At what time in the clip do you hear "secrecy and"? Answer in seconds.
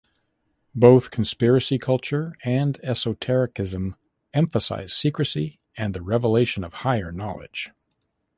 4.93-5.93